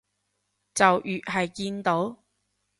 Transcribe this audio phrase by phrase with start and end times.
[0.73, 2.17] 就越係見到